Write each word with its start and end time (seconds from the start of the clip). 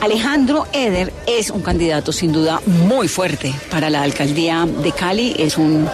Alejandro 0.00 0.66
Eder 0.72 1.12
es 1.26 1.50
un 1.50 1.60
candidato 1.60 2.10
sin 2.10 2.32
duda 2.32 2.62
muy 2.66 3.06
fuerte 3.06 3.54
para 3.70 3.90
la 3.90 4.02
alcaldía 4.02 4.66
de 4.66 4.92
Cali. 4.92 5.34
Es 5.38 5.58
un 5.58 5.86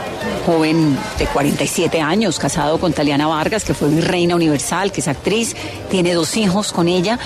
joven 0.47 0.97
de 1.19 1.27
47 1.27 2.01
años, 2.01 2.39
casado 2.39 2.79
con 2.79 2.93
Taliana 2.93 3.27
Vargas, 3.27 3.65
que 3.65 3.75
fue 3.75 3.89
mi 3.89 4.01
reina 4.01 4.37
universal, 4.37 4.93
que 4.93 5.01
es 5.01 5.09
actriz, 5.09 5.57
tiene 5.91 6.15
dos 6.15 6.37
hijos 6.37 6.73
con 6.73 6.87
ella. 6.87 7.19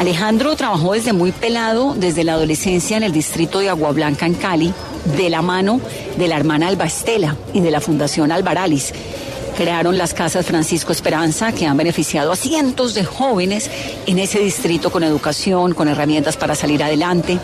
Alejandro 0.00 0.56
trabajó 0.56 0.94
desde 0.94 1.12
muy 1.12 1.30
pelado, 1.30 1.94
desde 1.94 2.24
la 2.24 2.32
adolescencia 2.32 2.96
en 2.96 3.02
el 3.02 3.12
distrito 3.12 3.58
de 3.58 3.68
Agua 3.68 3.92
Blanca 3.92 4.24
en 4.24 4.34
Cali, 4.34 4.72
de 5.16 5.28
la 5.28 5.42
mano 5.42 5.78
de 6.16 6.26
la 6.26 6.36
hermana 6.36 6.68
Alba 6.68 6.86
Estela 6.86 7.36
y 7.52 7.60
de 7.60 7.70
la 7.70 7.82
Fundación 7.82 8.32
Albaralis. 8.32 8.94
Crearon 9.56 9.96
las 9.96 10.14
casas 10.14 10.46
Francisco 10.46 10.92
Esperanza, 10.92 11.52
que 11.52 11.66
han 11.66 11.76
beneficiado 11.76 12.32
a 12.32 12.36
cientos 12.36 12.94
de 12.94 13.04
jóvenes 13.04 13.70
en 14.06 14.18
ese 14.18 14.40
distrito 14.40 14.90
con 14.90 15.04
educación, 15.04 15.74
con 15.74 15.88
herramientas 15.88 16.36
para 16.36 16.54
salir 16.54 16.82
adelante. 16.82 17.38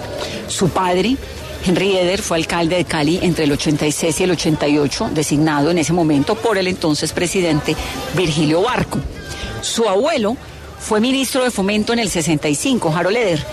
Su 0.48 0.70
padre, 0.70 1.16
Henry 1.64 1.96
Eder, 1.96 2.20
fue 2.20 2.38
alcalde 2.38 2.76
de 2.76 2.84
Cali 2.84 3.20
entre 3.22 3.44
el 3.44 3.52
86 3.52 4.20
y 4.20 4.24
el 4.24 4.32
88, 4.32 5.10
designado 5.14 5.70
en 5.70 5.78
ese 5.78 5.92
momento 5.92 6.34
por 6.34 6.58
el 6.58 6.66
entonces 6.66 7.12
presidente 7.12 7.76
Virgilio 8.16 8.62
Barco. 8.62 8.98
Su 9.60 9.88
abuelo 9.88 10.36
fue 10.80 11.00
ministro 11.00 11.44
de 11.44 11.50
Fomento 11.50 11.92
en 11.92 12.00
el 12.00 12.10
65, 12.10 12.92
Harold 12.94 13.16
Eder 13.16 13.46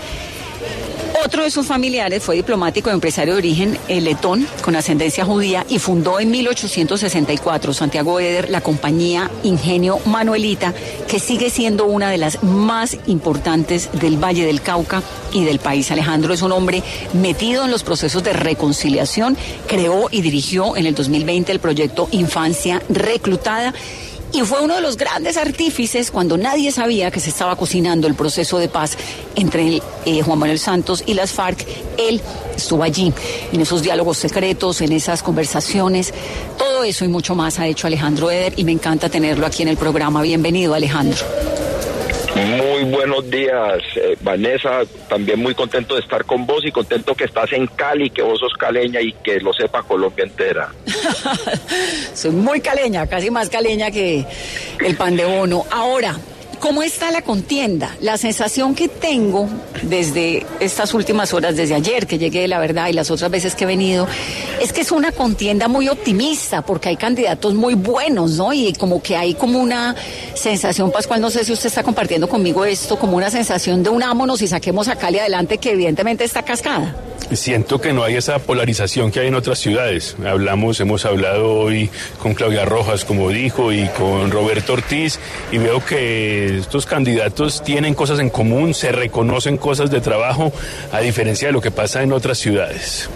otro 1.27 1.43
de 1.43 1.51
sus 1.51 1.67
familiares 1.67 2.23
fue 2.23 2.37
diplomático 2.37 2.89
y 2.89 2.93
empresario 2.93 3.33
de 3.33 3.39
origen 3.39 3.77
eh, 3.89 3.99
letón 3.99 4.47
con 4.61 4.77
ascendencia 4.77 5.25
judía 5.25 5.65
y 5.67 5.77
fundó 5.77 6.21
en 6.21 6.31
1864 6.31 7.73
Santiago 7.73 8.21
Eder 8.21 8.49
la 8.49 8.61
compañía 8.61 9.29
Ingenio 9.43 9.99
Manuelita, 10.05 10.73
que 11.05 11.19
sigue 11.19 11.49
siendo 11.49 11.83
una 11.83 12.09
de 12.09 12.17
las 12.17 12.43
más 12.43 12.97
importantes 13.07 13.89
del 13.91 14.15
Valle 14.15 14.45
del 14.45 14.61
Cauca 14.61 15.03
y 15.33 15.43
del 15.43 15.59
país. 15.59 15.91
Alejandro 15.91 16.33
es 16.33 16.41
un 16.41 16.53
hombre 16.53 16.81
metido 17.11 17.65
en 17.65 17.71
los 17.71 17.83
procesos 17.83 18.23
de 18.23 18.31
reconciliación, 18.31 19.35
creó 19.67 20.07
y 20.09 20.21
dirigió 20.21 20.77
en 20.77 20.85
el 20.85 20.95
2020 20.95 21.51
el 21.51 21.59
proyecto 21.59 22.07
Infancia 22.11 22.81
Reclutada 22.87 23.73
y 24.37 24.41
fue 24.41 24.61
uno 24.61 24.75
de 24.75 24.81
los 24.81 24.97
grandes 24.97 25.35
artífices 25.35 26.11
cuando 26.11 26.37
nadie 26.37 26.71
sabía 26.71 27.09
que 27.09 27.19
se 27.19 27.31
estaba 27.31 27.55
cocinando 27.55 28.05
el 28.05 28.13
proceso 28.13 28.59
de 28.59 28.67
paz 28.69 28.95
entre 29.35 29.81
eh, 30.05 30.21
Juan 30.21 30.37
Manuel 30.37 30.59
Santos 30.59 31.03
y 31.07 31.15
las 31.15 31.31
FARC. 31.31 31.65
Él 31.97 32.21
estuvo 32.55 32.83
allí, 32.83 33.11
en 33.51 33.61
esos 33.61 33.81
diálogos 33.81 34.19
secretos, 34.19 34.81
en 34.81 34.91
esas 34.91 35.23
conversaciones. 35.23 36.13
Todo 36.55 36.83
eso 36.83 37.03
y 37.03 37.07
mucho 37.07 37.33
más 37.33 37.57
ha 37.57 37.65
hecho 37.65 37.87
Alejandro 37.87 38.29
Eder 38.29 38.53
y 38.57 38.63
me 38.63 38.73
encanta 38.73 39.09
tenerlo 39.09 39.47
aquí 39.47 39.63
en 39.63 39.69
el 39.69 39.77
programa. 39.77 40.21
Bienvenido, 40.21 40.75
Alejandro. 40.75 41.25
Muy 42.45 42.83
buenos 42.83 43.29
días, 43.29 43.81
eh, 43.95 44.15
Vanessa. 44.21 44.83
También 45.09 45.39
muy 45.39 45.55
contento 45.55 45.95
de 45.95 46.01
estar 46.01 46.23
con 46.25 46.45
vos 46.45 46.63
y 46.65 46.71
contento 46.71 47.15
que 47.15 47.23
estás 47.23 47.51
en 47.53 47.65
Cali, 47.67 48.11
que 48.11 48.21
vos 48.21 48.39
sos 48.39 48.53
caleña 48.53 49.01
y 49.01 49.11
que 49.11 49.39
lo 49.39 49.51
sepa 49.53 49.81
Colombia 49.81 50.23
entera. 50.25 50.71
Soy 52.13 52.31
muy 52.31 52.61
caleña, 52.61 53.07
casi 53.07 53.31
más 53.31 53.49
caleña 53.49 53.89
que 53.89 54.23
el 54.85 54.95
pan 54.95 55.15
de 55.15 55.25
bono. 55.25 55.65
Ahora, 55.71 56.15
¿Cómo 56.59 56.81
está 56.81 57.11
la 57.11 57.21
contienda? 57.21 57.95
La 58.01 58.17
sensación 58.17 58.73
que 58.73 58.87
tengo 58.87 59.47
desde 59.83 60.45
estas 60.59 60.93
últimas 60.93 61.33
horas, 61.33 61.55
desde 61.55 61.75
ayer 61.75 62.07
que 62.07 62.17
llegué, 62.17 62.47
la 62.47 62.59
verdad, 62.59 62.87
y 62.89 62.93
las 62.93 63.11
otras 63.11 63.29
veces 63.29 63.53
que 63.55 63.63
he 63.65 63.67
venido, 63.67 64.07
es 64.61 64.73
que 64.73 64.81
es 64.81 64.91
una 64.91 65.11
contienda 65.11 65.67
muy 65.67 65.87
optimista, 65.87 66.63
porque 66.63 66.89
hay 66.89 66.97
candidatos 66.97 67.53
muy 67.53 67.75
buenos, 67.75 68.31
¿no? 68.31 68.53
Y 68.53 68.73
como 68.73 69.01
que 69.01 69.15
hay 69.15 69.35
como 69.35 69.59
una 69.59 69.95
sensación, 70.33 70.91
Pascual, 70.91 71.21
no 71.21 71.29
sé 71.29 71.45
si 71.45 71.53
usted 71.53 71.67
está 71.67 71.83
compartiendo 71.83 72.27
conmigo 72.27 72.65
esto, 72.65 72.97
como 72.97 73.17
una 73.17 73.29
sensación 73.29 73.83
de 73.83 73.89
unámonos 73.89 74.41
y 74.41 74.47
saquemos 74.47 74.87
a 74.87 74.95
Cali 74.95 75.19
adelante, 75.19 75.59
que 75.59 75.71
evidentemente 75.71 76.23
está 76.23 76.43
cascada. 76.43 76.95
Siento 77.33 77.81
que 77.81 77.91
no 77.91 78.03
hay 78.03 78.15
esa 78.15 78.39
polarización 78.39 79.11
que 79.11 79.19
hay 79.19 79.27
en 79.27 79.35
otras 79.35 79.59
ciudades. 79.59 80.15
Hablamos, 80.25 80.79
hemos 80.79 81.03
hablado 81.05 81.55
hoy 81.55 81.89
con 82.21 82.33
Claudia 82.33 82.63
Rojas, 82.63 83.03
como 83.03 83.29
dijo, 83.29 83.73
y 83.73 83.87
con 83.89 84.31
Roberto 84.31 84.73
Ortiz, 84.73 85.19
y 85.51 85.57
veo 85.57 85.83
que 85.85 86.46
estos 86.55 86.85
candidatos 86.85 87.63
tienen 87.63 87.93
cosas 87.93 88.19
en 88.19 88.29
común, 88.29 88.73
se 88.73 88.91
reconocen 88.91 89.57
cosas 89.57 89.91
de 89.91 90.01
trabajo, 90.01 90.51
a 90.91 90.99
diferencia 90.99 91.47
de 91.47 91.53
lo 91.53 91.61
que 91.61 91.71
pasa 91.71 92.03
en 92.03 92.13
otras 92.13 92.37
ciudades. 92.37 93.09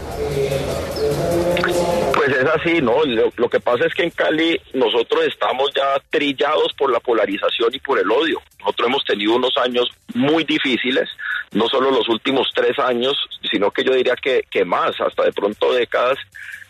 Pues 2.14 2.30
es 2.30 2.46
así, 2.46 2.81
¿no? 2.81 3.03
Lo, 3.36 3.50
que 3.50 3.59
pasa 3.59 3.86
es 3.86 3.94
que 3.94 4.03
en 4.03 4.12
Cali 4.12 4.59
nosotros 4.74 5.25
estamos 5.25 5.72
ya 5.75 6.00
trillados 6.09 6.72
por 6.78 6.91
la 6.91 7.00
polarización 7.00 7.74
y 7.74 7.80
por 7.80 7.97
el 8.00 8.12
odio. 8.12 8.41
Nosotros 8.59 8.90
hemos 8.90 9.03
tenido 9.06 9.36
unos 9.36 9.58
años 9.58 9.90
muy 10.14 10.44
difíciles, 10.44 11.09
no 11.52 11.68
solo 11.68 11.90
los 11.90 12.08
últimos 12.09 12.50
tres 12.53 12.78
años, 12.78 13.16
sino 13.50 13.72
que 13.72 13.84
yo 13.84 13.94
diría 13.94 14.16
que, 14.16 14.46
que 14.50 14.66
más, 14.66 14.91
hasta 15.02 15.24
de 15.24 15.34
pronto 15.34 15.74
décadas 15.74 16.18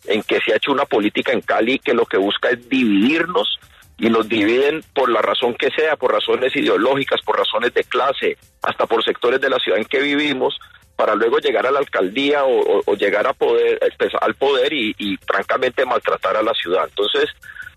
en 0.08 0.24
que 0.24 0.40
se 0.40 0.54
ha 0.54 0.56
hecho 0.56 0.72
una 0.72 0.86
política 0.86 1.32
en 1.32 1.42
Cali 1.42 1.80
que 1.80 1.94
lo 1.94 2.06
que 2.06 2.18
busca 2.18 2.50
es 2.50 2.70
dividirnos 2.70 3.60
y 4.02 4.10
nos 4.10 4.28
dividen 4.28 4.84
por 4.96 5.12
la 5.12 5.22
razón 5.22 5.54
que 5.54 5.70
sea, 5.70 5.96
por 5.96 6.12
razones 6.12 6.56
ideológicas, 6.56 7.22
por 7.22 7.38
razones 7.38 7.72
de 7.76 7.84
clase, 7.84 8.36
hasta 8.64 8.88
por 8.88 9.04
sectores 9.04 9.40
de 9.40 9.48
la 9.48 9.60
ciudad 9.60 9.78
en 9.78 9.86
que 9.86 10.00
vivimos, 10.00 10.60
para 10.96 11.14
luego 11.14 11.38
llegar 11.38 11.68
a 11.68 11.72
la 11.72 11.78
alcaldía 11.78 12.44
o, 12.44 12.96
llegar 12.96 13.28
a 13.28 13.34
poder, 13.34 13.80
pues, 14.00 14.12
al 14.20 14.34
poder 14.34 14.74
y, 14.74 15.18
francamente 15.28 15.86
maltratar 15.86 16.36
a 16.36 16.42
la 16.42 16.54
ciudad. 16.56 16.86
Entonces, 16.90 17.30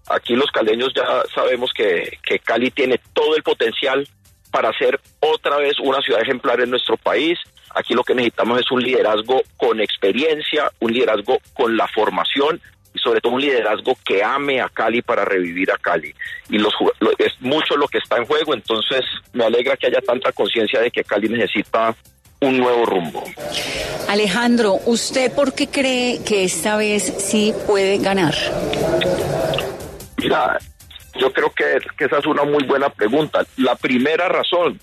aquí 0.09 0.35
los 0.35 0.51
caleños 0.51 0.95
ya 0.95 1.05
sabemos 1.35 1.71
que, 1.75 2.19
que 2.23 2.39
Cali 2.39 2.71
tiene 2.71 2.99
todo 3.13 3.37
el 3.37 3.43
potencial 3.43 4.09
para 4.51 4.73
ser 4.79 4.99
otra 5.21 5.59
vez 5.59 5.79
una 5.79 6.01
ciudad 6.01 6.23
ejemplar 6.23 6.59
en 6.63 6.71
nuestro 6.71 6.97
país. 6.97 7.39
Aquí 7.75 7.93
lo 7.93 8.03
que 8.03 8.15
necesitamos 8.15 8.61
es 8.61 8.71
un 8.71 8.83
liderazgo 8.83 9.43
con 9.59 9.79
experiencia, 9.79 10.73
un 10.81 10.91
liderazgo 10.93 11.39
con 11.53 11.77
la 11.77 11.87
formación 11.89 12.63
y 12.95 12.99
sobre 13.01 13.21
todo 13.21 13.33
un 13.33 13.41
liderazgo 13.41 13.97
que 14.05 14.23
ame 14.23 14.61
a 14.61 14.69
Cali 14.69 15.03
para 15.03 15.25
revivir 15.25 15.71
a 15.73 15.79
Cali. 15.79 16.15
Y 16.49 16.59
los, 16.59 16.73
es 17.19 17.33
mucho 17.41 17.77
lo 17.77 17.89
que 17.89 17.99
está 17.99 18.17
en 18.17 18.25
juego, 18.25 18.55
entonces 18.55 19.01
me 19.33 19.45
alegra 19.45 19.77
que 19.77 19.89
haya 19.89 20.01
tanta 20.01 20.31
conciencia 20.33 20.81
de 20.81 20.91
que 20.91 21.03
Cali 21.03 21.29
necesita 21.29 21.95
un 22.41 22.59
nuevo 22.59 22.87
rumbo. 22.87 23.25
Alejandro, 24.09 24.79
¿usted 24.87 25.33
por 25.35 25.55
qué 25.55 25.67
cree 25.67 26.23
que 26.25 26.45
esta 26.45 26.77
vez 26.77 27.03
sí 27.03 27.53
puede 27.67 27.99
ganar? 27.99 28.35
Mira, 30.19 30.59
yo 31.19 31.33
creo 31.33 31.51
que, 31.51 31.79
esa 31.99 32.19
es 32.19 32.27
una 32.27 32.45
muy 32.45 32.65
buena 32.65 32.91
pregunta. 32.91 33.45
La 33.57 33.75
primera 33.75 34.29
razón 34.29 34.79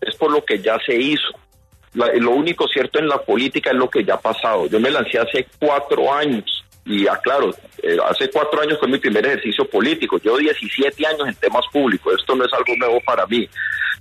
es 0.00 0.14
por 0.16 0.30
lo 0.30 0.44
que 0.44 0.60
ya 0.60 0.78
se 0.84 0.94
hizo. 0.94 1.28
lo 1.94 2.30
único 2.30 2.68
cierto 2.68 2.98
en 2.98 3.08
la 3.08 3.18
política 3.18 3.70
es 3.70 3.76
lo 3.76 3.90
que 3.90 4.04
ya 4.04 4.14
ha 4.14 4.20
pasado. 4.20 4.66
Yo 4.66 4.78
me 4.78 4.90
lancé 4.90 5.18
hace 5.18 5.46
cuatro 5.58 6.12
años 6.12 6.65
y 6.86 7.06
aclaro, 7.06 7.50
eh, 7.82 7.96
hace 8.08 8.30
cuatro 8.30 8.62
años 8.62 8.78
fue 8.78 8.88
mi 8.88 8.98
primer 8.98 9.26
ejercicio 9.26 9.68
político. 9.68 10.18
Yo 10.18 10.36
17 10.36 11.06
años 11.06 11.28
en 11.28 11.34
temas 11.34 11.64
públicos. 11.72 12.14
Esto 12.18 12.34
no 12.34 12.44
es 12.44 12.52
algo 12.52 12.74
nuevo 12.76 13.00
para 13.04 13.26
mí. 13.26 13.48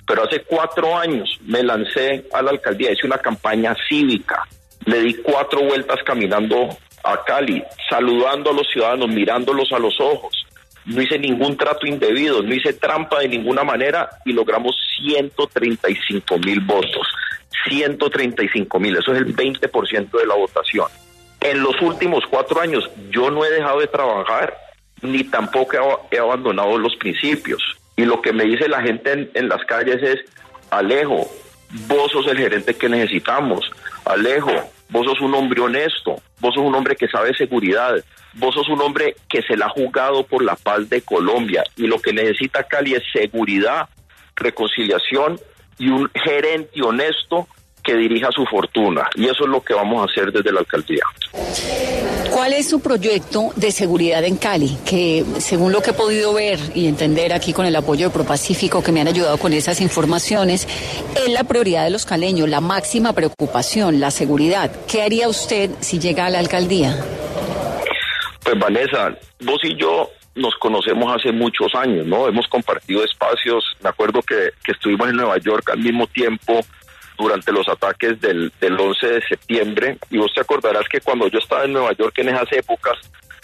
Pero 0.07 0.23
hace 0.23 0.43
cuatro 0.43 0.95
años 0.95 1.29
me 1.45 1.63
lancé 1.63 2.25
a 2.31 2.41
la 2.41 2.51
alcaldía, 2.51 2.91
hice 2.91 3.07
una 3.07 3.17
campaña 3.17 3.75
cívica. 3.89 4.47
Le 4.85 4.99
di 4.99 5.15
cuatro 5.15 5.63
vueltas 5.63 5.97
caminando 6.05 6.69
a 7.03 7.23
Cali, 7.23 7.63
saludando 7.89 8.51
a 8.51 8.53
los 8.53 8.67
ciudadanos, 8.71 9.09
mirándolos 9.09 9.71
a 9.71 9.79
los 9.79 9.99
ojos 9.99 10.45
no 10.85 11.01
hice 11.01 11.17
ningún 11.17 11.57
trato 11.57 11.87
indebido, 11.87 12.41
no 12.41 12.53
hice 12.53 12.73
trampa 12.73 13.19
de 13.19 13.27
ninguna 13.27 13.63
manera 13.63 14.09
y 14.23 14.33
logramos 14.33 14.75
135 15.01 16.37
mil 16.39 16.59
votos. 16.61 17.07
135 17.67 18.79
mil, 18.79 18.95
eso 18.95 19.13
es 19.13 19.19
el 19.19 19.35
20% 19.35 20.11
de 20.11 20.27
la 20.27 20.35
votación. 20.35 20.87
En 21.45 21.61
los 21.61 21.79
últimos 21.79 22.23
cuatro 22.27 22.59
años 22.59 22.89
yo 23.11 23.29
no 23.29 23.45
he 23.45 23.51
dejado 23.51 23.79
de 23.79 23.85
trabajar, 23.85 24.57
ni 25.03 25.23
tampoco 25.25 26.07
he, 26.09 26.17
abandonado 26.17 26.75
los 26.79 26.95
principios. 26.95 27.61
Y 27.95 28.03
lo 28.03 28.19
que 28.19 28.33
me 28.33 28.45
dice 28.45 28.67
la 28.67 28.81
gente 28.81 29.29
en, 29.31 29.47
las 29.47 29.63
calles 29.65 30.01
es, 30.01 30.21
Alejo, 30.71 31.29
vos 31.87 32.11
sos 32.11 32.25
el 32.29 32.39
gerente 32.39 32.73
que 32.73 32.89
necesitamos. 32.89 33.63
Alejo, 34.05 34.53
vos 34.89 35.05
sos 35.05 35.21
un 35.21 35.35
hombre 35.35 35.61
honesto, 35.61 36.19
vos 36.39 36.55
sos 36.55 36.63
un 36.63 36.73
hombre 36.73 36.95
que 36.95 37.07
sabe 37.07 37.35
seguridad, 37.35 37.93
vos 38.33 38.55
sos 38.55 38.67
un 38.67 38.81
hombre 38.81 39.15
que 39.29 39.43
se 39.43 39.55
la 39.55 39.67
ha 39.67 39.69
jugado 39.69 40.25
por 40.25 40.43
la 40.43 40.55
paz 40.55 40.89
de 40.89 41.03
Colombia 41.03 41.63
y 41.75 41.85
lo 41.85 41.99
que 41.99 42.11
necesita 42.11 42.63
Cali 42.63 42.95
es 42.95 43.03
seguridad, 43.13 43.87
reconciliación 44.35 45.39
y 45.77 45.89
un 45.89 46.09
gerente 46.15 46.81
honesto 46.81 47.47
que 47.85 47.95
dirija 47.95 48.29
su 48.31 48.45
fortuna. 48.45 49.07
Y 49.15 49.25
eso 49.25 49.43
es 49.43 49.49
lo 49.49 49.61
que 49.61 49.73
vamos 49.73 50.01
a 50.01 50.11
hacer 50.11 50.31
desde 50.31 50.51
la 50.51 50.59
alcaldía. 50.61 51.03
¿Cuál 52.31 52.53
es 52.53 52.67
su 52.67 52.81
proyecto 52.81 53.51
de 53.55 53.71
seguridad 53.71 54.23
en 54.25 54.35
Cali? 54.37 54.77
Que 54.85 55.23
según 55.37 55.71
lo 55.71 55.81
que 55.81 55.91
he 55.91 55.93
podido 55.93 56.33
ver 56.33 56.59
y 56.73 56.87
entender 56.87 57.31
aquí 57.31 57.53
con 57.53 57.65
el 57.65 57.75
apoyo 57.75 58.07
de 58.07 58.13
ProPacífico, 58.13 58.83
que 58.83 58.91
me 58.91 59.01
han 59.01 59.07
ayudado 59.07 59.37
con 59.37 59.53
esas 59.53 59.79
informaciones, 59.79 60.67
es 61.15 61.29
la 61.31 61.43
prioridad 61.43 61.85
de 61.85 61.91
los 61.91 62.05
caleños, 62.05 62.49
la 62.49 62.59
máxima 62.59 63.13
preocupación, 63.13 63.99
la 63.99 64.11
seguridad. 64.11 64.71
¿Qué 64.91 65.03
haría 65.03 65.29
usted 65.29 65.69
si 65.79 65.99
llega 65.99 66.25
a 66.25 66.29
la 66.29 66.39
alcaldía? 66.39 66.97
Pues 68.43 68.59
Vanessa, 68.59 69.15
vos 69.41 69.59
y 69.63 69.79
yo 69.79 70.09
nos 70.35 70.53
conocemos 70.55 71.15
hace 71.15 71.31
muchos 71.31 71.73
años, 71.75 72.05
¿no? 72.05 72.27
Hemos 72.27 72.47
compartido 72.47 73.03
espacios, 73.03 73.63
me 73.81 73.89
acuerdo 73.89 74.21
que, 74.21 74.49
que 74.63 74.73
estuvimos 74.73 75.09
en 75.09 75.15
Nueva 75.15 75.37
York 75.37 75.69
al 75.71 75.79
mismo 75.79 76.05
tiempo, 76.07 76.59
durante 77.17 77.51
los 77.51 77.67
ataques 77.67 78.19
del, 78.19 78.51
del 78.59 78.79
11 78.79 79.07
de 79.07 79.21
septiembre. 79.21 79.97
Y 80.09 80.17
vos 80.17 80.33
te 80.33 80.41
acordarás 80.41 80.87
que 80.89 81.01
cuando 81.01 81.27
yo 81.27 81.39
estaba 81.39 81.65
en 81.65 81.73
Nueva 81.73 81.93
York 81.93 82.17
en 82.19 82.29
esas 82.29 82.51
épocas, 82.51 82.97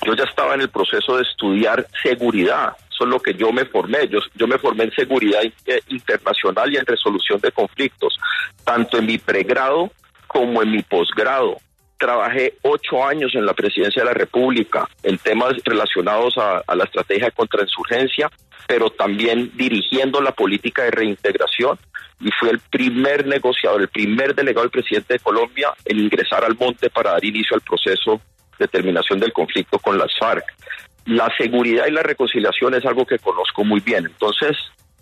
yo 0.05 0.15
ya 0.15 0.23
estaba 0.23 0.55
en 0.55 0.61
el 0.61 0.69
proceso 0.69 1.17
de 1.17 1.23
estudiar 1.23 1.85
seguridad. 2.01 2.75
Eso 2.91 3.03
es 3.03 3.09
lo 3.09 3.19
que 3.19 3.33
yo 3.33 3.51
me 3.51 3.65
formé. 3.65 4.07
Yo, 4.07 4.19
yo 4.35 4.47
me 4.47 4.57
formé 4.57 4.85
en 4.85 4.91
seguridad 4.91 5.41
eh, 5.43 5.81
internacional 5.89 6.71
y 6.71 6.77
en 6.77 6.85
resolución 6.85 7.39
de 7.39 7.51
conflictos, 7.51 8.17
tanto 8.63 8.97
en 8.97 9.05
mi 9.05 9.17
pregrado 9.17 9.91
como 10.27 10.61
en 10.63 10.71
mi 10.71 10.81
posgrado. 10.81 11.57
Trabajé 11.97 12.55
ocho 12.63 13.05
años 13.05 13.35
en 13.35 13.45
la 13.45 13.53
presidencia 13.53 14.01
de 14.01 14.07
la 14.07 14.13
República 14.13 14.89
en 15.03 15.19
temas 15.19 15.53
relacionados 15.63 16.35
a, 16.37 16.63
a 16.65 16.75
la 16.75 16.85
estrategia 16.85 17.25
de 17.25 17.31
contrainsurgencia, 17.31 18.31
pero 18.67 18.89
también 18.89 19.51
dirigiendo 19.55 20.19
la 20.19 20.31
política 20.31 20.83
de 20.83 20.91
reintegración 20.91 21.77
y 22.21 22.29
fui 22.39 22.49
el 22.49 22.59
primer 22.59 23.25
negociador, 23.25 23.81
el 23.81 23.87
primer 23.87 24.35
delegado 24.35 24.61
del 24.61 24.71
presidente 24.71 25.15
de 25.15 25.19
Colombia 25.19 25.73
en 25.85 25.99
ingresar 25.99 26.45
al 26.45 26.55
monte 26.55 26.89
para 26.89 27.11
dar 27.11 27.25
inicio 27.25 27.55
al 27.55 27.61
proceso 27.61 28.21
de 28.59 28.67
terminación 28.67 29.19
del 29.19 29.33
conflicto 29.33 29.79
con 29.79 29.97
las 29.97 30.11
FARC. 30.19 30.45
La 31.05 31.33
seguridad 31.35 31.87
y 31.87 31.91
la 31.91 32.03
reconciliación 32.03 32.75
es 32.75 32.85
algo 32.85 33.05
que 33.05 33.17
conozco 33.17 33.63
muy 33.63 33.79
bien, 33.79 34.05
entonces 34.05 34.55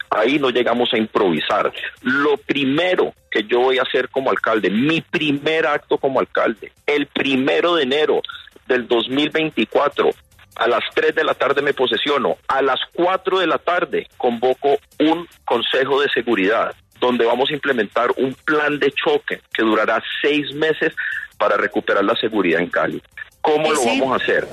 ahí 0.10 0.40
no 0.40 0.50
llegamos 0.50 0.94
a 0.94 0.98
improvisar. 0.98 1.72
Lo 2.02 2.38
primero 2.38 3.14
que 3.30 3.44
yo 3.44 3.60
voy 3.60 3.80
a 3.80 3.84
hacer 3.84 4.10
como 4.10 4.32
alcalde, 4.32 4.70
mi 4.70 5.02
primer 5.02 5.68
acto 5.68 5.98
como 5.98 6.22
alcalde, 6.22 6.72
el 6.88 7.08
primero 7.08 7.76
de 7.76 7.84
enero 7.84 8.22
del 8.66 8.88
2024, 8.88 10.10
a 10.56 10.68
las 10.68 10.84
3 10.94 11.16
de 11.16 11.24
la 11.24 11.34
tarde 11.34 11.62
me 11.62 11.74
posesiono, 11.74 12.38
a 12.48 12.62
las 12.62 12.80
4 12.94 13.40
de 13.40 13.48
la 13.48 13.58
tarde 13.58 14.08
convoco 14.18 14.78
un 15.00 15.28
consejo 15.46 16.02
de 16.02 16.10
seguridad 16.10 16.74
donde 17.00 17.26
vamos 17.26 17.50
a 17.50 17.54
implementar 17.54 18.12
un 18.18 18.34
plan 18.34 18.80
de 18.80 18.92
choque 18.92 19.42
que 19.54 19.64
durará 19.64 20.02
seis 20.22 20.54
meses 20.54 20.94
para 21.38 21.58
recuperar 21.58 22.04
la 22.04 22.16
seguridad 22.16 22.62
en 22.62 22.70
Cali. 22.70 23.02
¿Cómo 23.42 23.72
lo 23.72 23.84
vamos 23.86 24.12
a 24.12 24.24
hacer? 24.24 24.48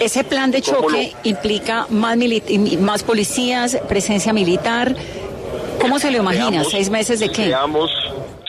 Ese 0.00 0.24
plan 0.24 0.50
de 0.50 0.62
choque 0.62 1.14
implica 1.22 1.86
más, 1.90 2.16
más 2.80 3.02
policías, 3.02 3.78
presencia 3.88 4.32
militar. 4.32 4.94
¿Cómo 5.80 5.98
se 5.98 6.10
lo 6.10 6.18
imagina? 6.18 6.64
¿Seis 6.64 6.90
meses 6.90 7.20
de 7.20 7.30
qué? 7.30 7.44
Seamos, 7.46 7.90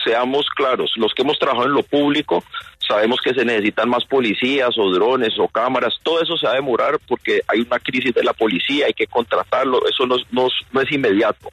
seamos 0.04 0.46
claros, 0.56 0.90
los 0.96 1.12
que 1.14 1.22
hemos 1.22 1.38
trabajado 1.38 1.66
en 1.66 1.74
lo 1.74 1.82
público 1.82 2.42
sabemos 2.88 3.20
que 3.22 3.34
se 3.34 3.44
necesitan 3.44 3.88
más 3.88 4.04
policías 4.06 4.76
o 4.78 4.90
drones 4.90 5.38
o 5.38 5.46
cámaras, 5.46 5.94
todo 6.02 6.22
eso 6.22 6.36
se 6.38 6.46
va 6.46 6.52
a 6.52 6.56
demorar 6.56 6.98
porque 7.06 7.42
hay 7.46 7.60
una 7.60 7.78
crisis 7.78 8.14
de 8.14 8.24
la 8.24 8.32
policía, 8.32 8.86
hay 8.86 8.94
que 8.94 9.06
contratarlo, 9.06 9.82
eso 9.86 10.06
no, 10.06 10.46
es 10.82 10.92
inmediato. 10.92 11.50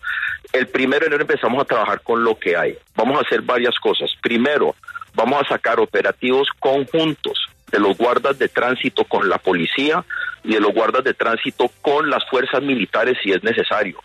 El 0.53 0.67
primero 0.67 1.01
de 1.01 1.07
enero 1.07 1.23
empezamos 1.23 1.61
a 1.61 1.65
trabajar 1.65 2.01
con 2.01 2.23
lo 2.23 2.39
que 2.39 2.55
hay. 2.55 2.77
Vamos 2.95 3.17
a 3.17 3.21
hacer 3.21 3.41
varias 3.41 3.75
cosas. 3.79 4.09
Primero, 4.21 4.75
vamos 5.13 5.41
a 5.41 5.49
sacar 5.49 5.79
operativos 5.81 6.47
conjuntos 6.59 7.37
de 7.69 7.79
los 7.79 7.97
guardas 7.97 8.39
de 8.39 8.47
tránsito 8.47 9.03
con 9.03 9.27
la 9.27 9.37
policía 9.37 10.05
y 10.43 10.53
de 10.53 10.61
los 10.61 10.73
guardas 10.73 11.03
de 11.03 11.13
tránsito 11.13 11.69
con 11.81 12.09
las 12.09 12.23
fuerzas 12.29 12.61
militares 12.61 13.17
si 13.21 13.31
es 13.31 13.43
necesario, 13.43 13.99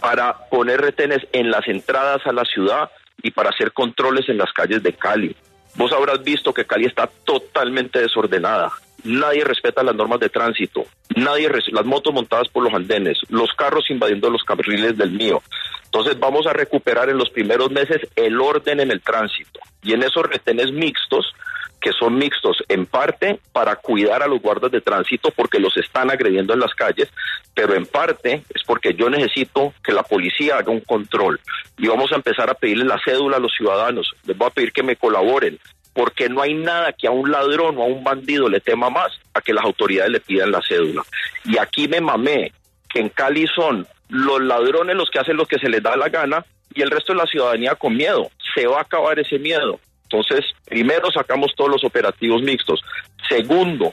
para 0.00 0.48
poner 0.48 0.80
retenes 0.80 1.26
en 1.32 1.50
las 1.50 1.66
entradas 1.66 2.24
a 2.26 2.32
la 2.32 2.44
ciudad 2.44 2.90
y 3.22 3.32
para 3.32 3.50
hacer 3.50 3.72
controles 3.72 4.28
en 4.28 4.38
las 4.38 4.52
calles 4.52 4.82
de 4.82 4.92
Cali. 4.92 5.34
Vos 5.76 5.92
habrás 5.92 6.22
visto 6.22 6.54
que 6.54 6.64
Cali 6.64 6.86
está 6.86 7.08
totalmente 7.24 8.00
desordenada. 8.00 8.72
Nadie 9.04 9.44
respeta 9.44 9.82
las 9.82 9.94
normas 9.94 10.20
de 10.20 10.30
tránsito. 10.30 10.84
Nadie 11.14 11.50
las 11.72 11.84
motos 11.84 12.12
montadas 12.12 12.48
por 12.48 12.64
los 12.64 12.74
andenes, 12.74 13.18
los 13.28 13.52
carros 13.52 13.90
invadiendo 13.90 14.30
los 14.30 14.42
carriles 14.42 14.96
del 14.96 15.12
mío. 15.12 15.42
Entonces 15.84 16.18
vamos 16.18 16.46
a 16.46 16.52
recuperar 16.52 17.08
en 17.08 17.18
los 17.18 17.30
primeros 17.30 17.70
meses 17.70 18.00
el 18.16 18.40
orden 18.40 18.80
en 18.80 18.90
el 18.90 19.00
tránsito 19.00 19.60
y 19.82 19.92
en 19.92 20.02
esos 20.02 20.24
retenes 20.24 20.72
mixtos 20.72 21.32
que 21.80 21.92
son 21.92 22.16
mixtos 22.16 22.58
en 22.68 22.86
parte 22.86 23.38
para 23.52 23.76
cuidar 23.76 24.22
a 24.22 24.26
los 24.26 24.40
guardas 24.40 24.70
de 24.70 24.80
tránsito 24.80 25.30
porque 25.30 25.58
los 25.58 25.76
están 25.76 26.10
agrediendo 26.10 26.54
en 26.54 26.60
las 26.60 26.74
calles, 26.74 27.08
pero 27.54 27.74
en 27.74 27.86
parte 27.86 28.42
es 28.54 28.62
porque 28.64 28.94
yo 28.94 29.08
necesito 29.10 29.72
que 29.84 29.92
la 29.92 30.02
policía 30.02 30.58
haga 30.58 30.72
un 30.72 30.80
control 30.80 31.40
y 31.78 31.88
vamos 31.88 32.12
a 32.12 32.16
empezar 32.16 32.50
a 32.50 32.54
pedirle 32.54 32.84
la 32.84 33.00
cédula 33.04 33.36
a 33.36 33.40
los 33.40 33.52
ciudadanos, 33.52 34.10
les 34.24 34.36
voy 34.36 34.48
a 34.48 34.50
pedir 34.50 34.72
que 34.72 34.82
me 34.82 34.96
colaboren, 34.96 35.58
porque 35.92 36.28
no 36.28 36.42
hay 36.42 36.54
nada 36.54 36.92
que 36.92 37.06
a 37.06 37.10
un 37.10 37.30
ladrón 37.30 37.78
o 37.78 37.82
a 37.82 37.86
un 37.86 38.04
bandido 38.04 38.48
le 38.48 38.60
tema 38.60 38.90
más 38.90 39.18
a 39.32 39.40
que 39.40 39.54
las 39.54 39.64
autoridades 39.64 40.12
le 40.12 40.20
pidan 40.20 40.52
la 40.52 40.60
cédula. 40.60 41.02
Y 41.44 41.56
aquí 41.58 41.88
me 41.88 42.00
mamé 42.00 42.52
que 42.88 43.00
en 43.00 43.08
Cali 43.08 43.46
son 43.46 43.86
los 44.08 44.42
ladrones 44.42 44.94
los 44.94 45.10
que 45.10 45.18
hacen 45.18 45.36
lo 45.36 45.46
que 45.46 45.58
se 45.58 45.68
les 45.68 45.82
da 45.82 45.96
la 45.96 46.08
gana 46.08 46.44
y 46.74 46.82
el 46.82 46.90
resto 46.90 47.12
de 47.12 47.18
la 47.18 47.26
ciudadanía 47.26 47.74
con 47.74 47.96
miedo. 47.96 48.30
Se 48.54 48.66
va 48.66 48.78
a 48.78 48.82
acabar 48.82 49.18
ese 49.18 49.38
miedo. 49.38 49.80
Entonces, 50.16 50.50
primero 50.64 51.10
sacamos 51.10 51.52
todos 51.56 51.70
los 51.70 51.84
operativos 51.84 52.42
mixtos. 52.42 52.80
Segundo, 53.28 53.92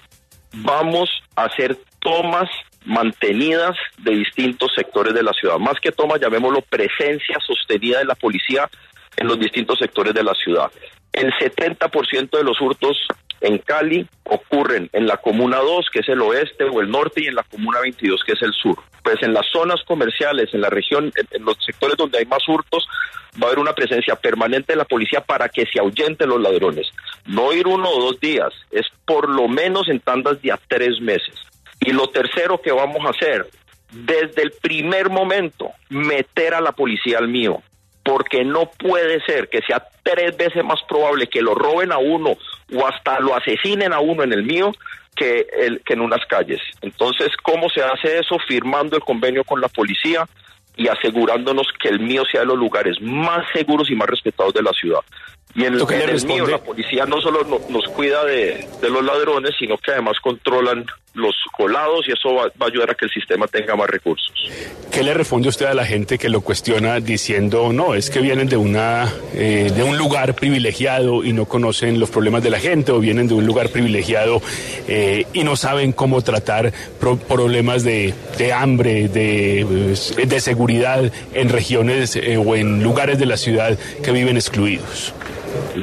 vamos 0.54 1.10
a 1.36 1.46
hacer 1.46 1.78
tomas 2.00 2.50
mantenidas 2.86 3.76
de 3.98 4.12
distintos 4.12 4.72
sectores 4.76 5.14
de 5.14 5.24
la 5.24 5.34
ciudad. 5.34 5.58
Más 5.58 5.80
que 5.80 5.92
tomas, 5.92 6.20
llamémoslo 6.20 6.62
presencia 6.62 7.38
sostenida 7.46 8.00
de 8.00 8.06
la 8.06 8.16
policía 8.16 8.70
en 9.18 9.28
los 9.28 9.40
distintos 9.40 9.80
sectores 9.80 10.14
de 10.14 10.24
la 10.24 10.34
ciudad. 10.34 10.72
El 11.12 11.32
70% 11.34 12.38
de 12.38 12.44
los 12.44 12.60
hurtos 12.60 12.98
en 13.44 13.58
Cali 13.58 14.08
ocurren 14.24 14.90
en 14.94 15.06
la 15.06 15.18
Comuna 15.18 15.58
2, 15.58 15.90
que 15.92 16.00
es 16.00 16.08
el 16.08 16.22
oeste 16.22 16.64
o 16.64 16.80
el 16.80 16.90
norte, 16.90 17.22
y 17.22 17.28
en 17.28 17.36
la 17.36 17.44
Comuna 17.44 17.82
22, 17.82 18.24
que 18.24 18.32
es 18.32 18.42
el 18.42 18.54
sur. 18.54 18.78
Pues 19.04 19.22
en 19.22 19.34
las 19.34 19.46
zonas 19.52 19.82
comerciales, 19.86 20.54
en 20.54 20.62
la 20.62 20.70
región, 20.70 21.12
en, 21.32 21.44
los 21.44 21.58
sectores 21.64 21.98
donde 21.98 22.20
hay 22.20 22.26
más 22.26 22.48
hurtos, 22.48 22.88
va 23.36 23.48
a 23.48 23.48
haber 23.48 23.60
una 23.60 23.74
presencia 23.74 24.16
permanente 24.16 24.72
de 24.72 24.78
la 24.78 24.86
policía 24.86 25.20
para 25.20 25.50
que 25.50 25.66
se 25.66 25.80
ahuyenten 25.80 26.30
los 26.30 26.40
ladrones. 26.40 26.88
No 27.26 27.52
ir 27.52 27.68
uno 27.68 27.90
o 27.90 28.02
dos 28.02 28.20
días, 28.22 28.54
es 28.72 28.88
por 29.06 29.28
lo 29.28 29.50
menos 29.50 29.90
en 29.90 30.00
tandas 30.00 30.42
de 30.42 30.54
a 30.54 30.60
tres 30.70 31.02
meses. 31.02 31.36
Y 31.82 31.92
lo 31.92 32.08
tercero 32.08 32.62
que 32.62 32.72
vamos 32.72 33.06
a 33.06 33.10
hacer, 33.10 33.46
desde 33.92 34.42
el 34.42 34.52
primer 34.52 35.10
momento, 35.10 35.72
meter 35.90 36.54
a 36.54 36.62
la 36.62 36.72
policía 36.72 37.18
al 37.18 37.28
mío 37.28 37.62
porque 38.04 38.44
no 38.44 38.70
puede 38.70 39.22
ser 39.22 39.48
que 39.48 39.62
sea 39.62 39.88
tres 40.04 40.36
veces 40.36 40.64
más 40.64 40.82
probable 40.90 41.28
que 41.28 41.42
lo 41.42 41.56
roben 41.56 41.92
a 41.92 41.98
uno 41.98 42.36
o 42.74 42.88
hasta 42.88 43.20
lo 43.20 43.36
asesinen 43.36 43.94
a 43.94 44.00
uno 44.00 44.24
en 44.24 44.34
el 44.34 44.44
mío 44.44 44.72
que, 45.16 45.48
el, 45.60 45.82
que 45.82 45.94
en 45.94 46.02
unas 46.02 46.26
calles. 46.28 46.62
Entonces, 46.82 47.30
¿cómo 47.42 47.70
se 47.70 47.82
hace 47.82 48.20
eso? 48.20 48.38
Firmando 48.48 48.96
el 48.96 49.04
convenio 49.04 49.44
con 49.44 49.62
la 49.62 49.68
policía 49.68 50.28
y 50.76 50.88
asegurándonos 50.88 51.68
que 51.80 51.90
el 51.90 52.00
mío 52.00 52.24
sea 52.32 52.42
de 52.42 52.48
los 52.48 52.58
lugares 52.58 53.00
más 53.02 53.46
seguros 53.54 53.90
y 53.92 53.96
más 53.96 54.10
respetados 54.10 54.54
de 54.54 54.64
la 54.64 54.72
ciudad. 54.72 55.02
Y 55.56 55.66
en, 55.66 55.76
el, 55.76 56.26
mío, 56.26 56.48
la 56.48 56.58
policía 56.58 57.06
no 57.06 57.22
solo 57.22 57.44
nos 57.70 57.86
cuida 57.90 58.26
de, 58.26 58.68
los 58.82 59.06
ladrones, 59.06 59.52
sino 59.60 59.78
que 59.78 59.92
además 59.92 60.18
controlan 60.20 60.86
los 61.14 61.36
colados 61.56 62.08
y 62.08 62.12
eso 62.12 62.34
va, 62.34 62.46
a 62.46 62.66
ayudar 62.66 62.92
a 62.92 62.96
que 62.96 63.06
el 63.06 63.12
sistema 63.12 63.48
tenga 63.48 63.76
más 63.76 63.90
recursos. 63.90 64.32
¿Qué 64.92 65.04
le 65.04 65.14
responde 65.14 65.50
usted 65.50 65.66
a 65.68 65.74
la 65.74 65.86
gente 65.86 66.18
que 66.18 66.30
lo 66.30 66.42
cuestiona 66.42 67.00
diciendo, 67.00 67.72
no, 67.74 67.94
es 67.94 68.10
que 68.10 68.20
vienen 68.20 68.48
de, 68.48 68.58
una, 68.58 69.12
eh, 69.34 69.72
de 69.76 69.84
un 69.84 69.98
lugar 69.98 70.36
privilegiado 70.36 71.24
y 71.24 71.34
no 71.34 71.46
conocen 71.46 72.00
los 72.00 72.10
problemas 72.10 72.44
de 72.44 72.50
la 72.50 72.60
gente 72.60 72.92
o 72.92 73.00
vienen 73.00 73.28
de 73.28 73.34
un 73.34 73.46
lugar 73.46 73.70
privilegiado 73.70 74.42
eh, 74.88 75.26
y 75.34 75.44
no 75.44 75.56
saben 75.56 75.92
cómo 75.94 76.22
tratar 76.22 76.72
problemas 77.00 77.84
de, 77.84 78.14
hambre, 78.54 79.08
de, 79.08 79.96
de, 80.26 80.40
seguridad 80.40 81.12
en 81.34 81.50
regiones 81.50 82.16
eh, 82.16 82.38
o 82.38 82.56
en 82.56 82.84
lugares 82.84 83.20
de 83.20 83.26
la 83.26 83.38
ciudad 83.38 83.78
que 84.04 84.12
viven 84.12 84.36
excluidos? 84.36 85.14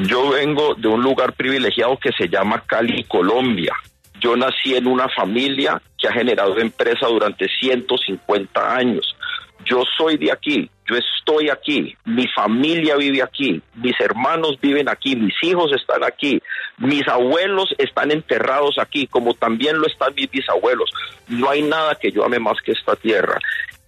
Yo 0.08 0.30
vengo 0.30 0.74
de 0.74 0.88
un 0.88 1.02
lugar 1.02 1.32
privilegiado 1.34 1.96
que 1.98 2.10
se 2.12 2.28
llama 2.28 2.62
Cali, 2.66 3.04
Colombia. 3.04 3.74
Yo 4.20 4.36
nací 4.36 4.74
en 4.74 4.86
una 4.86 5.08
familia 5.08 5.80
que 5.98 6.08
ha 6.08 6.12
generado 6.12 6.58
empresa 6.58 7.06
durante 7.06 7.48
150 7.48 8.76
años. 8.76 9.16
Yo 9.64 9.82
soy 9.96 10.16
de 10.16 10.32
aquí, 10.32 10.70
yo 10.88 10.96
estoy 10.96 11.50
aquí, 11.50 11.94
mi 12.04 12.26
familia 12.28 12.96
vive 12.96 13.22
aquí, 13.22 13.62
mis 13.74 13.98
hermanos 14.00 14.58
viven 14.60 14.88
aquí, 14.88 15.14
mis 15.16 15.34
hijos 15.42 15.70
están 15.72 16.02
aquí, 16.02 16.40
mis 16.78 17.06
abuelos 17.06 17.74
están 17.78 18.10
enterrados 18.10 18.78
aquí, 18.78 19.06
como 19.06 19.34
también 19.34 19.78
lo 19.78 19.86
están 19.86 20.14
mis 20.14 20.30
bisabuelos. 20.30 20.90
No 21.28 21.50
hay 21.50 21.62
nada 21.62 21.94
que 21.94 22.10
yo 22.10 22.24
ame 22.24 22.38
más 22.38 22.56
que 22.64 22.72
esta 22.72 22.96
tierra. 22.96 23.38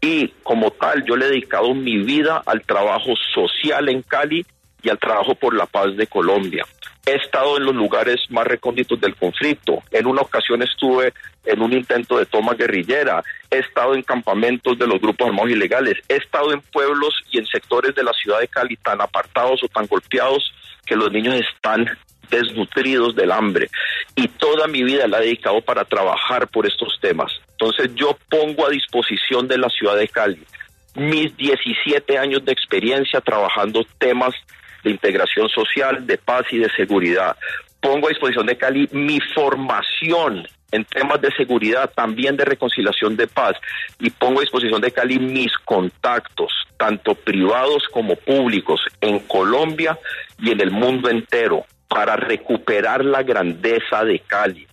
Y 0.00 0.28
como 0.42 0.70
tal, 0.72 1.04
yo 1.04 1.16
le 1.16 1.26
he 1.26 1.30
dedicado 1.30 1.74
mi 1.74 1.98
vida 1.98 2.42
al 2.44 2.62
trabajo 2.62 3.14
social 3.32 3.88
en 3.88 4.02
Cali 4.02 4.44
y 4.82 4.90
al 4.90 4.98
trabajo 4.98 5.34
por 5.34 5.54
la 5.54 5.66
paz 5.66 5.96
de 5.96 6.06
Colombia. 6.06 6.66
He 7.04 7.14
estado 7.14 7.56
en 7.56 7.64
los 7.64 7.74
lugares 7.74 8.20
más 8.28 8.46
recónditos 8.46 9.00
del 9.00 9.16
conflicto. 9.16 9.82
En 9.90 10.06
una 10.06 10.22
ocasión 10.22 10.62
estuve 10.62 11.12
en 11.44 11.60
un 11.60 11.72
intento 11.72 12.18
de 12.18 12.26
toma 12.26 12.54
guerrillera. 12.54 13.24
He 13.50 13.58
estado 13.58 13.94
en 13.94 14.02
campamentos 14.02 14.78
de 14.78 14.86
los 14.86 15.00
grupos 15.00 15.28
armados 15.28 15.50
ilegales. 15.50 15.96
He 16.08 16.16
estado 16.16 16.52
en 16.52 16.60
pueblos 16.60 17.14
y 17.30 17.38
en 17.38 17.46
sectores 17.46 17.94
de 17.96 18.04
la 18.04 18.12
ciudad 18.12 18.38
de 18.38 18.46
Cali 18.46 18.76
tan 18.76 19.00
apartados 19.00 19.64
o 19.64 19.68
tan 19.68 19.86
golpeados 19.86 20.52
que 20.86 20.94
los 20.94 21.10
niños 21.10 21.34
están 21.34 21.86
desnutridos 22.30 23.16
del 23.16 23.32
hambre. 23.32 23.68
Y 24.14 24.28
toda 24.28 24.68
mi 24.68 24.84
vida 24.84 25.08
la 25.08 25.18
he 25.18 25.26
dedicado 25.26 25.60
para 25.60 25.84
trabajar 25.84 26.46
por 26.48 26.66
estos 26.66 26.98
temas. 27.00 27.32
Entonces 27.50 27.90
yo 27.96 28.16
pongo 28.30 28.66
a 28.66 28.70
disposición 28.70 29.48
de 29.48 29.58
la 29.58 29.68
ciudad 29.70 29.96
de 29.96 30.06
Cali 30.06 30.46
mis 30.94 31.36
17 31.36 32.18
años 32.18 32.44
de 32.44 32.52
experiencia 32.52 33.20
trabajando 33.20 33.84
temas 33.98 34.34
de 34.82 34.90
integración 34.90 35.48
social, 35.48 36.06
de 36.06 36.18
paz 36.18 36.44
y 36.50 36.58
de 36.58 36.70
seguridad. 36.70 37.36
Pongo 37.80 38.06
a 38.06 38.10
disposición 38.10 38.46
de 38.46 38.56
Cali 38.56 38.88
mi 38.92 39.18
formación 39.34 40.46
en 40.72 40.84
temas 40.86 41.20
de 41.20 41.30
seguridad, 41.32 41.90
también 41.94 42.36
de 42.36 42.44
reconciliación 42.44 43.14
de 43.16 43.26
paz, 43.26 43.56
y 43.98 44.10
pongo 44.10 44.40
a 44.40 44.42
disposición 44.42 44.80
de 44.80 44.90
Cali 44.90 45.18
mis 45.18 45.52
contactos, 45.64 46.50
tanto 46.78 47.14
privados 47.14 47.84
como 47.92 48.16
públicos, 48.16 48.80
en 49.00 49.20
Colombia 49.20 49.98
y 50.38 50.50
en 50.50 50.60
el 50.60 50.70
mundo 50.70 51.10
entero, 51.10 51.66
para 51.88 52.16
recuperar 52.16 53.04
la 53.04 53.22
grandeza 53.22 54.02
de 54.04 54.18
Cali. 54.20 54.66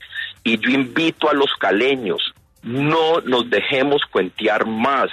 Y 0.43 0.57
yo 0.57 0.71
invito 0.71 1.29
a 1.29 1.33
los 1.33 1.53
caleños, 1.59 2.33
no 2.63 3.21
nos 3.21 3.49
dejemos 3.49 4.01
cuentear 4.11 4.65
más 4.65 5.09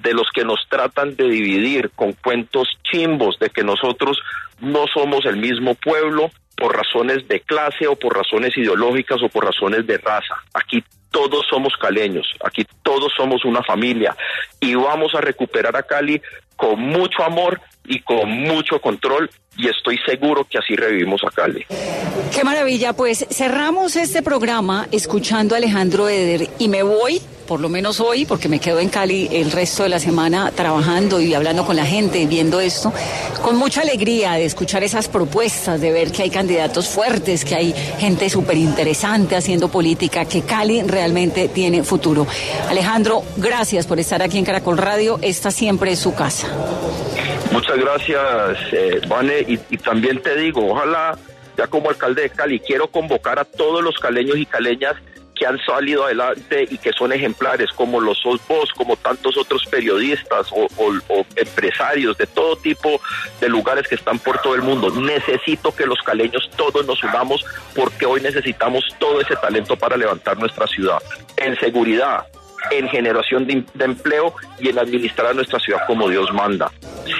de 0.00 0.14
los 0.14 0.28
que 0.32 0.44
nos 0.44 0.60
tratan 0.68 1.16
de 1.16 1.28
dividir 1.28 1.90
con 1.90 2.12
cuentos 2.12 2.68
chimbos 2.84 3.38
de 3.38 3.50
que 3.50 3.64
nosotros 3.64 4.18
no 4.60 4.86
somos 4.92 5.26
el 5.26 5.36
mismo 5.36 5.74
pueblo, 5.74 6.30
por 6.56 6.76
razones 6.76 7.26
de 7.28 7.40
clase 7.40 7.86
o 7.86 7.96
por 7.96 8.16
razones 8.16 8.56
ideológicas 8.56 9.22
o 9.22 9.28
por 9.28 9.44
razones 9.44 9.86
de 9.86 9.98
raza. 9.98 10.34
Aquí 10.52 10.82
todos 11.10 11.46
somos 11.48 11.72
caleños, 11.80 12.26
aquí 12.44 12.66
todos 12.82 13.12
somos 13.16 13.44
una 13.44 13.62
familia 13.62 14.16
y 14.60 14.74
vamos 14.74 15.14
a 15.14 15.20
recuperar 15.20 15.76
a 15.76 15.84
Cali 15.84 16.20
con 16.56 16.80
mucho 16.80 17.22
amor 17.22 17.60
y 17.84 18.00
con 18.00 18.28
mucho 18.28 18.80
control 18.80 19.30
y 19.56 19.68
estoy 19.68 19.98
seguro 20.04 20.44
que 20.44 20.58
así 20.58 20.74
revivimos 20.74 21.22
a 21.24 21.30
Cali. 21.30 21.64
Qué 22.34 22.42
maravilla, 22.42 22.92
pues 22.92 23.26
cerramos 23.30 23.96
este 23.96 24.22
programa 24.22 24.88
escuchando 24.90 25.54
a 25.54 25.58
Alejandro 25.58 26.08
Eder 26.08 26.48
y 26.58 26.68
me 26.68 26.82
voy, 26.82 27.20
por 27.46 27.60
lo 27.60 27.68
menos 27.68 28.00
hoy, 28.00 28.24
porque 28.24 28.48
me 28.48 28.58
quedo 28.58 28.80
en 28.80 28.88
Cali 28.88 29.28
el 29.32 29.50
resto 29.50 29.82
de 29.82 29.88
la 29.88 29.98
semana 29.98 30.50
trabajando 30.50 31.20
y 31.20 31.34
hablando 31.34 31.64
con 31.64 31.76
la 31.76 31.84
gente 31.86 32.26
viendo 32.26 32.60
esto, 32.60 32.92
con 33.42 33.56
mucha 33.56 33.82
alegría 33.82 34.32
de 34.32 34.44
escuchar 34.44 34.82
esas 34.82 35.08
propuestas, 35.08 35.80
de 35.80 35.92
ver 35.92 36.10
que 36.10 36.22
hay 36.22 36.30
candidatos 36.30 36.88
fuertes, 36.88 37.44
que 37.44 37.54
hay 37.54 37.74
gente 37.98 38.28
súper 38.30 38.56
interesante 38.56 39.36
haciendo 39.36 39.68
política, 39.68 40.24
que 40.24 40.42
Cali 40.42 40.82
realmente 40.82 41.48
tiene 41.48 41.82
futuro. 41.82 42.26
Alejandro, 42.68 43.22
gracias 43.36 43.86
por 43.86 43.98
estar 44.00 44.22
aquí 44.22 44.38
en 44.38 44.44
Caracol 44.44 44.78
Radio, 44.78 45.18
esta 45.22 45.50
siempre 45.50 45.92
es 45.92 45.98
su 45.98 46.14
casa. 46.14 46.48
Muchas 47.52 47.76
gracias, 47.76 48.58
eh, 48.72 49.00
y, 49.46 49.74
y 49.74 49.78
también 49.78 50.20
te 50.20 50.34
digo, 50.36 50.72
ojalá, 50.72 51.16
ya 51.56 51.66
como 51.66 51.88
alcalde 51.88 52.22
de 52.22 52.30
Cali, 52.30 52.58
quiero 52.58 52.88
convocar 52.88 53.38
a 53.38 53.44
todos 53.44 53.82
los 53.82 53.96
caleños 53.98 54.36
y 54.38 54.46
caleñas 54.46 54.96
han 55.46 55.58
salido 55.64 56.04
adelante 56.04 56.66
y 56.70 56.78
que 56.78 56.92
son 56.92 57.12
ejemplares, 57.12 57.70
como 57.72 58.00
los 58.00 58.18
sos 58.18 58.40
vos, 58.48 58.70
como 58.72 58.96
tantos 58.96 59.36
otros 59.36 59.64
periodistas 59.66 60.48
o, 60.52 60.66
empresarios 61.36 62.16
de 62.18 62.26
todo 62.26 62.56
tipo 62.56 63.00
de 63.40 63.48
lugares 63.48 63.86
que 63.88 63.94
están 63.94 64.18
por 64.18 64.38
todo 64.42 64.54
el 64.54 64.62
mundo. 64.62 64.90
Necesito 64.90 65.74
que 65.74 65.86
los 65.86 66.00
caleños 66.02 66.50
todos 66.56 66.86
nos 66.86 67.02
unamos 67.02 67.44
porque 67.74 68.06
hoy 68.06 68.20
necesitamos 68.20 68.84
todo 68.98 69.20
ese 69.20 69.36
talento 69.36 69.76
para 69.76 69.96
levantar 69.96 70.38
nuestra 70.38 70.66
ciudad. 70.66 70.98
En 71.36 71.58
seguridad, 71.58 72.26
en 72.70 72.88
generación 72.88 73.46
de, 73.46 73.64
de 73.74 73.84
empleo 73.84 74.34
y 74.58 74.68
en 74.68 74.78
administrar 74.78 75.34
nuestra 75.34 75.58
ciudad 75.58 75.80
como 75.86 76.08
Dios 76.08 76.32
manda. 76.32 76.70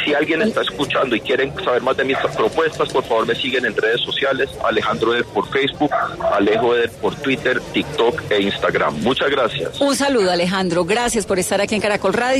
Si 0.04 0.14
alguien 0.14 0.42
está 0.42 0.62
escuchando 0.62 1.16
y 1.16 1.20
quieren 1.20 1.52
saber 1.64 1.82
más 1.82 1.96
de 1.96 2.04
mis 2.04 2.16
propuestas, 2.36 2.92
por 2.92 3.04
favor 3.04 3.26
me 3.26 3.34
siguen 3.34 3.66
en 3.66 3.76
redes 3.76 4.00
sociales, 4.00 4.50
Alejandro 4.64 5.14
Eder 5.14 5.24
por 5.26 5.48
Facebook, 5.50 5.90
Alejo 6.32 6.74
Eder 6.74 6.90
por 6.90 7.14
Twitter, 7.16 7.60
TikTok 7.72 8.30
e 8.30 8.42
Instagram. 8.42 8.94
Muchas 9.02 9.30
gracias. 9.30 9.80
Un 9.80 9.94
saludo, 9.96 10.30
Alejandro. 10.30 10.84
Gracias 10.84 11.26
por 11.26 11.38
estar 11.38 11.60
aquí 11.60 11.74
en 11.74 11.80
Caracol 11.80 12.12
Radio. 12.12 12.24